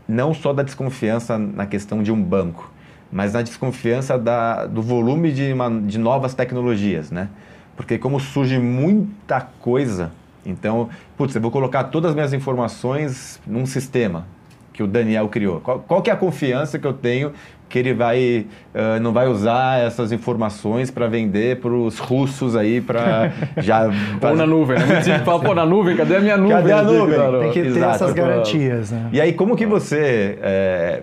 não 0.08 0.36
só 0.36 0.54
da 0.54 0.62
desconfiança 0.62 1.36
na 1.36 1.66
questão 1.66 2.04
de 2.04 2.12
um 2.12 2.22
banco, 2.22 2.72
mas 3.12 3.34
na 3.34 3.42
desconfiança 3.42 4.20
da, 4.20 4.68
do 4.68 4.84
volume 4.84 5.32
de, 5.32 5.52
uma, 5.52 5.72
de 5.82 5.98
novas 5.98 6.36
tecnologias, 6.36 7.10
né? 7.10 7.28
Porque 7.76 7.98
como 7.98 8.20
surge 8.20 8.60
muita 8.60 9.42
coisa 9.42 10.12
então, 10.46 10.90
putz, 11.18 11.36
eu 11.36 11.42
vou 11.42 11.52
colocar 11.52 11.86
todas 11.86 12.10
as 12.10 12.16
minhas 12.16 12.34
informações 12.34 13.40
num 13.46 13.66
sistema 13.66 14.26
que 14.74 14.82
o 14.82 14.88
Daniel 14.88 15.28
criou. 15.28 15.60
Qual, 15.60 15.80
qual 15.80 16.02
que 16.02 16.10
é 16.10 16.14
a 16.14 16.16
confiança 16.16 16.80
que 16.80 16.88
eu 16.88 16.94
tenho 16.94 17.34
que 17.72 17.80
ele 17.80 17.94
vai 17.94 18.46
uh, 18.76 19.00
não 19.02 19.14
vai 19.14 19.28
usar 19.28 19.80
essas 19.80 20.12
informações 20.12 20.92
para 20.92 21.08
vender 21.08 21.62
para 21.62 21.72
os 21.72 22.00
russos 22.00 22.56
aí 22.56 22.82
para 22.82 23.32
já 23.58 23.90
pôr 24.20 24.36
na 24.36 24.46
nuvem 24.46 24.78
né? 24.78 24.86
Muito 24.86 25.04
simples 25.06 25.24
pôr 25.24 25.56
na 25.56 25.66
nuvem 25.66 25.96
cadê 25.96 26.18
a 26.18 26.20
minha 26.20 26.36
nuvem 26.36 26.58
cadê 26.58 26.72
a 26.74 26.84
nuvem 26.84 27.18
tem 27.40 27.52
que 27.54 27.62
ter 27.62 27.68
Exato. 27.70 27.96
essas 27.96 28.14
garantias 28.14 28.92
né? 28.92 29.10
e 29.14 29.22
aí 29.22 29.32
como 29.32 29.56
que 29.56 29.66
você 29.66 30.38
é, 30.42 31.02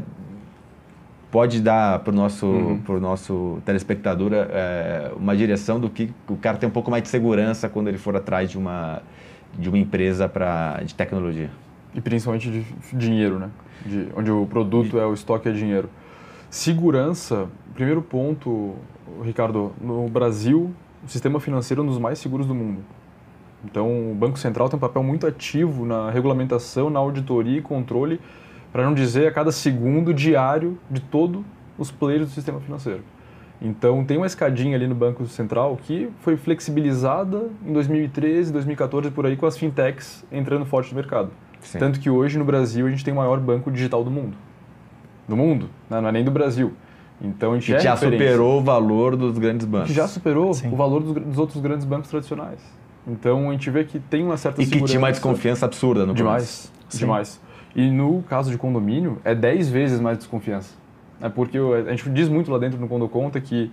pode 1.30 1.60
dar 1.60 1.98
para 2.00 2.12
o 2.12 2.14
nosso, 2.14 2.46
uhum. 2.46 2.78
Pro 2.78 3.00
nosso 3.00 3.58
telespectador 3.64 4.32
é, 4.32 5.12
uma 5.16 5.36
direção 5.36 5.78
do 5.78 5.90
que 5.90 6.12
o 6.28 6.36
cara 6.36 6.56
tem 6.56 6.68
um 6.68 6.72
pouco 6.72 6.90
mais 6.90 7.02
de 7.02 7.08
segurança 7.08 7.68
quando 7.68 7.88
ele 7.88 7.98
for 7.98 8.16
atrás 8.16 8.50
de 8.50 8.58
uma 8.58 9.02
de 9.58 9.68
uma 9.68 9.78
empresa 9.78 10.28
pra, 10.28 10.80
de 10.84 10.94
tecnologia. 10.94 11.50
E 11.94 12.00
principalmente 12.00 12.50
de 12.50 12.64
dinheiro, 12.92 13.38
né? 13.38 13.50
De, 13.84 14.08
onde 14.14 14.30
o 14.30 14.46
produto 14.46 14.98
é 14.98 15.06
o 15.06 15.14
estoque 15.14 15.48
é 15.48 15.52
dinheiro. 15.52 15.88
Segurança, 16.50 17.48
primeiro 17.74 18.02
ponto, 18.02 18.74
Ricardo, 19.22 19.72
no 19.80 20.08
Brasil, 20.08 20.70
o 21.04 21.08
sistema 21.08 21.40
financeiro 21.40 21.82
é 21.82 21.84
um 21.84 21.86
dos 21.86 21.98
mais 21.98 22.18
seguros 22.18 22.46
do 22.46 22.54
mundo. 22.54 22.84
Então, 23.64 24.12
o 24.12 24.14
Banco 24.14 24.38
Central 24.38 24.68
tem 24.68 24.76
um 24.76 24.80
papel 24.80 25.02
muito 25.02 25.26
ativo 25.26 25.84
na 25.84 26.10
regulamentação, 26.10 26.88
na 26.88 27.00
auditoria 27.00 27.58
e 27.58 27.62
controle, 27.62 28.20
para 28.72 28.84
não 28.84 28.94
dizer 28.94 29.26
a 29.26 29.32
cada 29.32 29.52
segundo 29.52 30.12
diário 30.12 30.78
de 30.90 31.00
todos 31.00 31.42
os 31.78 31.90
players 31.90 32.28
do 32.28 32.34
sistema 32.34 32.60
financeiro. 32.60 33.02
Então 33.60 34.04
tem 34.04 34.16
uma 34.16 34.26
escadinha 34.26 34.76
ali 34.76 34.86
no 34.86 34.94
Banco 34.94 35.26
Central 35.26 35.76
que 35.82 36.08
foi 36.20 36.36
flexibilizada 36.36 37.48
em 37.64 37.72
2013, 37.72 38.52
2014 38.52 39.10
por 39.10 39.26
aí 39.26 39.36
com 39.36 39.46
as 39.46 39.58
fintechs 39.58 40.24
entrando 40.30 40.64
forte 40.64 40.90
no 40.90 40.96
mercado. 40.96 41.30
Sim. 41.60 41.78
Tanto 41.78 41.98
que 41.98 42.08
hoje 42.08 42.38
no 42.38 42.44
Brasil 42.44 42.86
a 42.86 42.90
gente 42.90 43.04
tem 43.04 43.12
o 43.12 43.16
maior 43.16 43.38
banco 43.40 43.70
digital 43.70 44.04
do 44.04 44.10
mundo. 44.10 44.36
Do 45.26 45.36
mundo, 45.36 45.68
né? 45.90 46.00
não 46.00 46.08
é 46.08 46.12
nem 46.12 46.24
do 46.24 46.30
Brasil. 46.30 46.72
Então 47.20 47.52
a 47.52 47.54
gente 47.56 47.66
que 47.66 47.74
é 47.74 47.80
já 47.80 47.96
superou 47.96 48.60
o 48.60 48.62
valor 48.62 49.16
dos 49.16 49.36
grandes 49.38 49.66
bancos. 49.66 49.88
Que 49.88 49.94
já 49.94 50.06
superou 50.06 50.54
Sim. 50.54 50.72
o 50.72 50.76
valor 50.76 51.02
dos, 51.02 51.14
dos, 51.14 51.38
outros 51.38 51.60
grandes 51.60 51.84
bancos 51.84 52.08
tradicionais. 52.08 52.60
Então 53.06 53.48
a 53.48 53.52
gente 53.52 53.68
vê 53.70 53.84
que 53.84 53.98
tem 53.98 54.22
uma 54.22 54.36
certa 54.36 54.62
e 54.62 54.64
segurança. 54.64 54.84
E 54.84 54.86
que 54.86 54.90
tinha 54.92 55.00
uma 55.00 55.10
desconfiança 55.10 55.66
absurda 55.66 56.06
no 56.06 56.14
Demais, 56.14 56.72
demais. 56.90 57.40
E 57.74 57.90
no 57.90 58.22
caso 58.22 58.50
de 58.50 58.58
condomínio 58.58 59.18
é 59.24 59.34
10 59.34 59.68
vezes 59.68 60.00
mais 60.00 60.18
desconfiança. 60.18 60.74
É 61.20 61.28
porque 61.28 61.58
a 61.58 61.90
gente 61.90 62.08
diz 62.10 62.28
muito 62.28 62.50
lá 62.50 62.58
dentro 62.58 62.78
no 62.78 62.88
Condo 62.88 63.08
Conta 63.08 63.40
que 63.40 63.70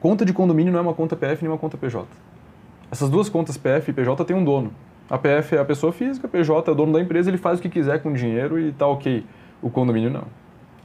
conta 0.00 0.24
de 0.24 0.32
condomínio 0.32 0.72
não 0.72 0.78
é 0.78 0.82
uma 0.82 0.94
conta 0.94 1.16
PF 1.16 1.42
nem 1.42 1.50
uma 1.50 1.58
conta 1.58 1.76
PJ. 1.76 2.06
Essas 2.90 3.10
duas 3.10 3.28
contas 3.28 3.56
PF 3.56 3.90
e 3.90 3.94
PJ 3.94 4.24
têm 4.24 4.36
um 4.36 4.44
dono. 4.44 4.72
A 5.10 5.18
PF 5.18 5.56
é 5.56 5.58
a 5.58 5.64
pessoa 5.64 5.92
física, 5.92 6.26
a 6.26 6.30
PJ 6.30 6.70
é 6.70 6.72
o 6.72 6.74
dono 6.74 6.92
da 6.92 7.00
empresa, 7.00 7.30
ele 7.30 7.38
faz 7.38 7.58
o 7.58 7.62
que 7.62 7.68
quiser 7.68 8.02
com 8.02 8.10
o 8.10 8.14
dinheiro 8.14 8.58
e 8.58 8.72
tá 8.72 8.86
ok. 8.86 9.24
O 9.60 9.70
condomínio 9.70 10.10
não. 10.10 10.24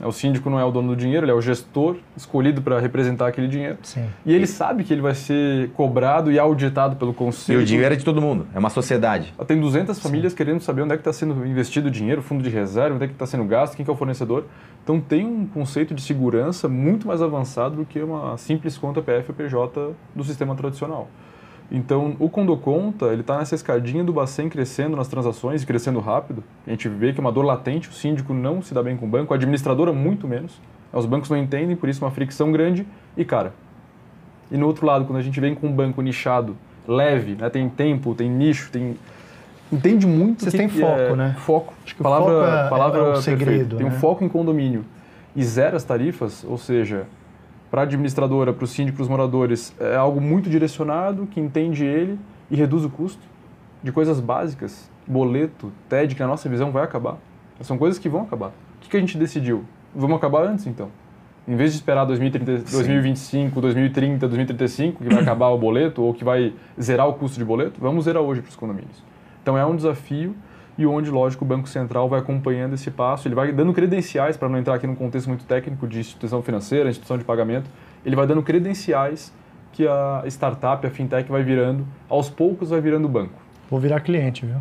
É, 0.01 0.07
o 0.07 0.11
síndico 0.11 0.49
não 0.49 0.59
é 0.59 0.65
o 0.65 0.71
dono 0.71 0.89
do 0.89 0.95
dinheiro, 0.95 1.25
ele 1.25 1.31
é 1.31 1.35
o 1.35 1.41
gestor 1.41 1.97
escolhido 2.15 2.61
para 2.61 2.79
representar 2.79 3.27
aquele 3.27 3.47
dinheiro. 3.47 3.77
Sim. 3.83 4.05
E 4.25 4.33
ele 4.33 4.47
sabe 4.47 4.83
que 4.83 4.93
ele 4.93 5.01
vai 5.01 5.15
ser 5.15 5.69
cobrado 5.71 6.31
e 6.31 6.39
auditado 6.39 6.95
pelo 6.95 7.13
conselho. 7.13 7.59
E 7.59 7.63
o 7.63 7.65
dinheiro 7.65 7.93
é 7.93 7.97
de 7.97 8.03
todo 8.03 8.21
mundo, 8.21 8.47
é 8.53 8.59
uma 8.59 8.69
sociedade. 8.69 9.33
Tem 9.47 9.59
200 9.59 9.99
famílias 9.99 10.33
Sim. 10.33 10.37
querendo 10.37 10.61
saber 10.61 10.81
onde 10.81 10.93
é 10.93 10.97
que 10.97 11.01
está 11.01 11.13
sendo 11.13 11.45
investido 11.45 11.87
o 11.87 11.91
dinheiro, 11.91 12.21
fundo 12.21 12.43
de 12.43 12.49
reserva, 12.49 12.95
onde 12.95 13.05
é 13.05 13.07
que 13.07 13.13
está 13.13 13.25
sendo 13.25 13.45
gasto, 13.45 13.75
quem 13.75 13.85
que 13.85 13.91
é 13.91 13.93
o 13.93 13.97
fornecedor. 13.97 14.45
Então 14.83 14.99
tem 14.99 15.25
um 15.25 15.45
conceito 15.45 15.93
de 15.93 16.01
segurança 16.01 16.67
muito 16.67 17.07
mais 17.07 17.21
avançado 17.21 17.77
do 17.77 17.85
que 17.85 18.01
uma 18.01 18.37
simples 18.37 18.77
conta 18.77 19.01
PF 19.01 19.29
ou 19.29 19.35
PJ 19.35 19.95
do 20.13 20.23
sistema 20.23 20.55
tradicional. 20.55 21.07
Então, 21.73 22.15
o 22.19 22.29
Condoconta, 22.29 23.07
ele 23.07 23.21
está 23.21 23.39
nessa 23.39 23.55
escadinha 23.55 24.03
do 24.03 24.13
Bacen 24.13 24.47
crescendo 24.47 24.95
nas 24.95 25.07
transações 25.07 25.63
e 25.63 25.65
crescendo 25.65 25.99
rápido. 25.99 26.43
A 26.67 26.69
gente 26.69 26.87
vê 26.87 27.11
que 27.11 27.19
é 27.19 27.21
uma 27.21 27.31
dor 27.31 27.43
latente, 27.43 27.89
o 27.89 27.91
síndico 27.91 28.31
não 28.31 28.61
se 28.61 28.75
dá 28.75 28.83
bem 28.83 28.95
com 28.95 29.07
o 29.07 29.09
banco, 29.09 29.33
a 29.33 29.37
administradora 29.37 29.91
muito 29.91 30.27
menos. 30.27 30.61
Os 30.93 31.07
bancos 31.07 31.31
não 31.31 31.37
entendem, 31.37 31.75
por 31.75 31.89
isso 31.89 32.05
uma 32.05 32.11
fricção 32.11 32.51
grande 32.51 32.85
e 33.17 33.25
cara. 33.25 33.53
E 34.51 34.57
no 34.57 34.67
outro 34.67 34.85
lado, 34.85 35.05
quando 35.05 35.17
a 35.17 35.21
gente 35.23 35.39
vem 35.39 35.55
com 35.55 35.65
um 35.65 35.71
banco 35.71 35.99
nichado, 36.03 36.55
leve, 36.87 37.33
né, 37.33 37.49
tem 37.49 37.67
tempo, 37.67 38.13
tem 38.13 38.29
nicho, 38.29 38.69
tem 38.71 38.95
entende 39.71 40.05
muito. 40.05 40.43
Vocês 40.43 40.53
têm 40.53 40.69
foco, 40.69 40.99
é, 40.99 41.15
né? 41.15 41.35
Foco. 41.39 41.73
Acho 41.83 41.95
que 41.95 42.03
palavra, 42.03 42.33
foco 42.33 42.45
é, 42.45 42.69
palavra 42.69 42.99
é 42.99 43.03
o 43.13 43.15
segredo. 43.15 43.77
Tem 43.77 43.87
né? 43.87 43.91
um 43.91 43.99
foco 43.99 44.23
em 44.23 44.29
condomínio 44.29 44.85
e 45.35 45.43
zero 45.43 45.75
as 45.75 45.83
tarifas, 45.83 46.45
ou 46.47 46.59
seja, 46.59 47.07
para 47.73 47.81
a 47.81 47.85
administradora, 47.85 48.53
para 48.53 48.65
o 48.65 48.67
síndico, 48.67 48.97
para 48.97 49.01
os 49.01 49.09
moradores, 49.09 49.73
é 49.79 49.95
algo 49.95 50.21
muito 50.21 50.47
direcionado, 50.47 51.25
que 51.25 51.39
entende 51.39 51.83
ele 51.83 52.19
e 52.51 52.55
reduz 52.55 52.85
o 52.85 52.89
custo 52.89 53.23
de 53.81 53.91
coisas 53.91 54.19
básicas, 54.19 54.91
boleto, 55.07 55.71
TED, 55.89 56.13
que 56.13 56.21
na 56.21 56.27
nossa 56.27 56.47
visão 56.47 56.71
vai 56.71 56.83
acabar. 56.83 57.17
São 57.61 57.75
coisas 57.75 57.97
que 57.97 58.07
vão 58.07 58.21
acabar. 58.21 58.49
O 58.77 58.87
que 58.87 58.95
a 58.95 58.99
gente 58.99 59.17
decidiu? 59.17 59.63
Vamos 59.95 60.17
acabar 60.17 60.45
antes, 60.45 60.67
então. 60.67 60.89
Em 61.47 61.55
vez 61.55 61.71
de 61.71 61.77
esperar 61.77 62.05
2030, 62.05 62.71
2025, 62.71 63.59
2030, 63.59 64.27
2035, 64.27 65.03
que 65.03 65.09
vai 65.11 65.23
acabar 65.25 65.47
o 65.47 65.57
boleto 65.57 66.03
ou 66.03 66.13
que 66.13 66.23
vai 66.23 66.53
zerar 66.79 67.09
o 67.09 67.13
custo 67.13 67.39
de 67.39 67.43
boleto, 67.43 67.81
vamos 67.81 68.05
zerar 68.05 68.21
hoje 68.21 68.41
para 68.41 68.49
os 68.49 68.55
condomínios. 68.55 69.03
Então 69.41 69.57
é 69.57 69.65
um 69.65 69.75
desafio 69.75 70.35
e 70.77 70.85
onde, 70.85 71.09
lógico, 71.11 71.45
o 71.45 71.47
Banco 71.47 71.67
Central 71.67 72.09
vai 72.09 72.19
acompanhando 72.19 72.73
esse 72.73 72.89
passo, 72.89 73.27
ele 73.27 73.35
vai 73.35 73.51
dando 73.51 73.73
credenciais, 73.73 74.37
para 74.37 74.49
não 74.49 74.57
entrar 74.57 74.75
aqui 74.75 74.87
num 74.87 74.95
contexto 74.95 75.27
muito 75.27 75.45
técnico 75.45 75.87
de 75.87 75.99
instituição 75.99 76.41
financeira, 76.41 76.89
instituição 76.89 77.17
de 77.17 77.23
pagamento, 77.23 77.69
ele 78.05 78.15
vai 78.15 78.25
dando 78.25 78.41
credenciais 78.41 79.33
que 79.71 79.87
a 79.87 80.23
startup, 80.27 80.85
a 80.85 80.89
fintech 80.89 81.29
vai 81.29 81.43
virando, 81.43 81.85
aos 82.09 82.29
poucos 82.29 82.69
vai 82.69 82.81
virando 82.81 83.07
banco. 83.07 83.33
Vou 83.69 83.79
virar 83.79 83.99
cliente, 84.01 84.45
viu? 84.45 84.57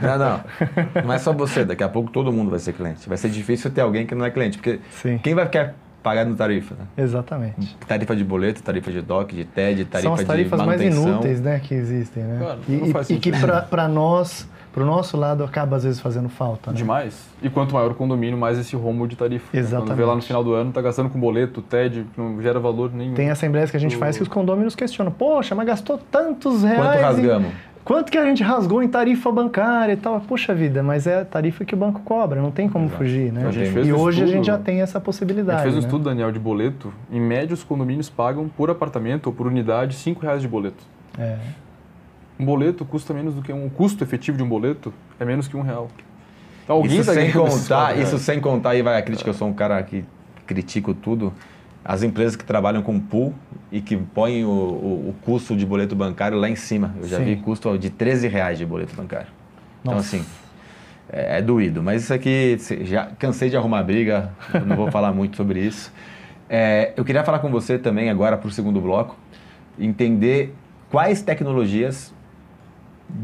Não, 0.00 0.18
não. 0.18 0.40
Não 1.04 1.12
é 1.12 1.18
só 1.18 1.32
você, 1.32 1.64
daqui 1.64 1.82
a 1.82 1.88
pouco 1.88 2.10
todo 2.10 2.32
mundo 2.32 2.50
vai 2.50 2.60
ser 2.60 2.72
cliente. 2.72 3.08
Vai 3.08 3.18
ser 3.18 3.28
difícil 3.28 3.70
ter 3.70 3.80
alguém 3.80 4.06
que 4.06 4.14
não 4.14 4.24
é 4.24 4.30
cliente, 4.30 4.56
porque 4.56 4.80
Sim. 4.90 5.18
quem 5.18 5.34
vai 5.34 5.44
ficar 5.46 5.74
pagar 6.04 6.26
no 6.26 6.36
tarifa. 6.36 6.74
Né? 6.78 7.02
Exatamente. 7.02 7.76
Tarifa 7.88 8.14
de 8.14 8.22
boleto, 8.22 8.62
tarifa 8.62 8.92
de 8.92 9.00
DOC, 9.00 9.32
de 9.32 9.44
TED, 9.46 9.86
tarifa 9.86 10.02
São 10.08 10.14
as 10.14 10.22
tarifas 10.22 10.60
de 10.60 10.66
mais 10.66 10.80
inúteis 10.80 11.40
né, 11.40 11.58
que 11.58 11.74
existem, 11.74 12.22
né? 12.22 12.38
Cara, 12.38 12.58
e, 12.68 13.14
e- 13.14 13.18
que 13.18 13.32
para 13.70 13.88
nós, 13.88 14.46
pro 14.72 14.84
nosso 14.84 15.16
lado, 15.16 15.42
acaba 15.42 15.76
às 15.76 15.84
vezes 15.84 15.98
fazendo 16.00 16.28
falta. 16.28 16.70
Né? 16.72 16.76
Demais. 16.76 17.26
E 17.42 17.48
quanto 17.48 17.72
maior 17.74 17.90
o 17.90 17.94
condomínio, 17.94 18.36
mais 18.36 18.58
esse 18.58 18.76
rombo 18.76 19.08
de 19.08 19.16
tarifa. 19.16 19.44
né? 19.46 19.50
Quando 19.52 19.60
Exatamente. 19.64 19.96
vê 19.96 20.04
lá 20.04 20.14
no 20.14 20.22
final 20.22 20.44
do 20.44 20.52
ano, 20.52 20.70
tá 20.72 20.82
gastando 20.82 21.08
com 21.08 21.18
boleto, 21.18 21.62
TED, 21.62 22.04
não 22.18 22.40
gera 22.42 22.60
valor 22.60 22.92
nenhum. 22.92 23.14
Tem 23.14 23.30
assembleias 23.30 23.70
que 23.70 23.76
a 23.78 23.80
gente 23.80 23.96
O- 23.96 23.98
faz 23.98 24.16
que 24.18 24.22
os 24.22 24.28
condôminos 24.28 24.74
questionam. 24.76 25.10
Poxa, 25.10 25.54
mas 25.54 25.66
gastou 25.66 25.96
tantos 25.98 26.62
reais. 26.62 26.78
Quanto 26.80 26.98
em- 26.98 27.02
rasgamos? 27.02 27.52
Quanto 27.84 28.10
que 28.10 28.16
a 28.16 28.24
gente 28.24 28.42
rasgou 28.42 28.82
em 28.82 28.88
tarifa 28.88 29.30
bancária 29.30 29.92
e 29.92 29.96
tal? 29.96 30.18
Poxa 30.22 30.54
vida, 30.54 30.82
mas 30.82 31.06
é 31.06 31.20
a 31.20 31.24
tarifa 31.24 31.66
que 31.66 31.74
o 31.74 31.76
banco 31.76 32.00
cobra, 32.00 32.40
não 32.40 32.50
tem 32.50 32.66
como 32.66 32.88
fugir, 32.88 33.30
né? 33.30 33.46
A 33.46 33.50
gente 33.50 33.68
E 33.68 33.72
fez 33.72 33.86
e 33.86 33.92
um 33.92 33.96
hoje 34.00 34.22
a 34.22 34.24
estudo- 34.24 34.36
gente 34.36 34.46
já 34.46 34.56
tem 34.58 34.80
essa 34.80 34.96
A 34.96 35.00
possibilidade. 35.02 35.58
gente 35.58 35.64
fez 35.64 35.74
um 35.76 35.80
né? 35.80 35.86
estudo, 35.86 36.04
Daniel, 36.04 36.32
de 36.32 36.38
boleto. 36.38 36.94
Em 37.12 37.20
média, 37.20 37.52
os 37.52 37.62
condomínios 37.62 38.08
pagam 38.08 38.48
por 38.48 38.70
apartamento 38.70 39.26
ou 39.26 39.34
por 39.34 39.46
unidade 39.46 39.94
5 39.96 40.22
reais 40.22 40.40
de 40.40 40.48
boleto. 40.48 40.82
É. 41.18 41.36
Um 42.40 42.44
boleto 42.46 42.86
custa 42.86 43.12
menos 43.12 43.34
do 43.34 43.42
que 43.42 43.52
um 43.52 43.66
o 43.66 43.70
custo 43.70 44.02
efetivo 44.02 44.38
de 44.38 44.42
um 44.42 44.48
boleto 44.48 44.92
é 45.20 45.24
menos 45.26 45.46
que 45.46 45.56
um 45.56 45.60
real. 45.60 45.88
Então, 46.64 46.76
alguém 46.76 46.98
Isso 47.00 47.06
tá 47.06 47.20
sem 47.20 47.30
contar, 47.30 47.98
isso 47.98 48.18
sem 48.18 48.40
contar, 48.40 48.70
aí 48.70 48.80
vai 48.80 48.98
a 48.98 49.02
crítica, 49.02 49.28
eu 49.28 49.34
sou 49.34 49.46
um 49.46 49.52
cara 49.52 49.80
que 49.82 50.04
critico 50.46 50.94
tudo. 50.94 51.34
As 51.84 52.02
empresas 52.02 52.34
que 52.34 52.44
trabalham 52.46 52.82
com 52.82 52.98
pool 52.98 53.34
e 53.74 53.80
que 53.80 53.96
põem 53.96 54.44
o, 54.44 54.48
o- 54.48 55.08
o 55.10 55.14
custo 55.24 55.56
de 55.56 55.66
boleto 55.66 55.96
bancário 55.96 56.38
lá 56.38 56.48
em 56.48 56.54
cima. 56.54 56.94
Eu 57.02 57.08
já 57.08 57.18
Sim. 57.18 57.24
vi 57.24 57.36
custo 57.36 57.76
de 57.76 57.90
13 57.90 58.28
reais 58.28 58.56
de 58.56 58.64
boleto 58.64 58.94
bancário. 58.94 59.26
Então, 59.80 59.94
Nossa. 59.96 60.16
assim, 60.16 60.24
é, 61.12 61.38
é 61.38 61.42
doído. 61.42 61.82
Mas 61.82 62.04
isso 62.04 62.14
aqui, 62.14 62.56
já 62.82 63.06
cansei 63.18 63.50
de 63.50 63.56
arrumar 63.56 63.82
briga, 63.82 64.30
não 64.64 64.76
vou 64.76 64.90
falar 64.92 65.12
muito 65.18 65.36
sobre 65.36 65.58
isso. 65.60 65.92
É, 66.48 66.92
eu 66.96 67.04
queria 67.04 67.24
falar 67.24 67.40
com 67.40 67.50
você 67.50 67.76
também, 67.76 68.10
agora 68.10 68.36
para 68.36 68.46
o 68.46 68.50
segundo 68.52 68.80
bloco, 68.80 69.16
entender 69.76 70.54
quais 70.88 71.20
tecnologias 71.22 72.14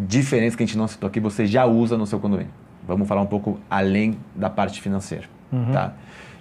diferentes 0.08 0.56
que 0.56 0.62
a 0.62 0.66
gente 0.66 0.76
não 0.76 0.88
citou 0.88 1.06
aqui 1.08 1.20
você 1.20 1.46
já 1.46 1.64
usa 1.64 1.96
no 1.96 2.06
seu 2.06 2.18
condomínio. 2.18 2.52
Vamos 2.86 3.06
falar 3.06 3.20
um 3.22 3.26
pouco 3.26 3.60
além 3.70 4.16
da 4.34 4.50
parte 4.50 4.80
financeira. 4.82 5.24
Tá? 5.72 5.92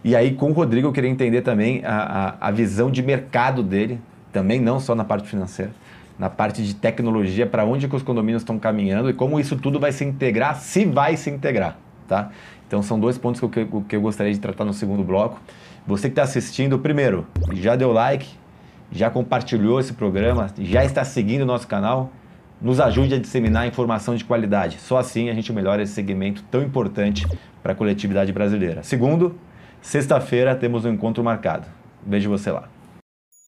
E 0.03 0.15
aí, 0.15 0.33
com 0.33 0.49
o 0.49 0.53
Rodrigo, 0.53 0.87
eu 0.87 0.91
queria 0.93 1.09
entender 1.09 1.41
também 1.41 1.83
a, 1.83 2.35
a, 2.41 2.47
a 2.47 2.51
visão 2.51 2.89
de 2.89 3.01
mercado 3.03 3.61
dele, 3.61 3.99
também 4.31 4.59
não 4.59 4.79
só 4.79 4.95
na 4.95 5.03
parte 5.03 5.27
financeira, 5.27 5.71
na 6.17 6.29
parte 6.29 6.63
de 6.63 6.73
tecnologia, 6.75 7.45
para 7.45 7.65
onde 7.65 7.87
que 7.87 7.95
os 7.95 8.03
condomínios 8.03 8.41
estão 8.41 8.57
caminhando 8.57 9.09
e 9.09 9.13
como 9.13 9.39
isso 9.39 9.55
tudo 9.57 9.79
vai 9.79 9.91
se 9.91 10.05
integrar, 10.05 10.55
se 10.57 10.85
vai 10.85 11.17
se 11.17 11.29
integrar. 11.29 11.77
Tá? 12.07 12.29
Então, 12.67 12.81
são 12.81 12.99
dois 12.99 13.17
pontos 13.17 13.39
que 13.41 13.45
eu, 13.59 13.83
que- 13.87 13.95
eu 13.95 14.01
gostaria 14.01 14.33
de 14.33 14.39
tratar 14.39 14.63
no 14.65 14.73
segundo 14.73 15.03
bloco. 15.03 15.39
Você 15.85 16.07
que 16.07 16.13
está 16.13 16.23
assistindo, 16.23 16.77
primeiro, 16.79 17.25
já 17.53 17.75
deu 17.75 17.91
like, 17.91 18.27
já 18.91 19.09
compartilhou 19.09 19.79
esse 19.79 19.93
programa, 19.93 20.47
já 20.59 20.83
está 20.83 21.03
seguindo 21.03 21.41
o 21.41 21.45
nosso 21.45 21.67
canal, 21.67 22.11
nos 22.61 22.79
ajude 22.79 23.15
a 23.15 23.19
disseminar 23.19 23.67
informação 23.67 24.15
de 24.15 24.23
qualidade. 24.25 24.77
Só 24.79 24.97
assim 24.97 25.29
a 25.29 25.33
gente 25.33 25.51
melhora 25.53 25.81
esse 25.81 25.93
segmento 25.93 26.43
tão 26.51 26.61
importante 26.61 27.25
para 27.63 27.71
a 27.71 27.75
coletividade 27.75 28.31
brasileira. 28.33 28.83
Segundo, 28.83 29.35
sexta-feira 29.81 30.55
temos 30.55 30.85
um 30.85 30.89
encontro 30.89 31.23
marcado. 31.23 31.67
Vejo 32.05 32.29
você 32.29 32.51
lá. 32.51 32.67